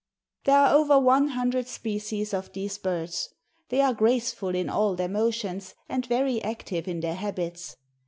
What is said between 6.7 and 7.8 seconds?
in their habits.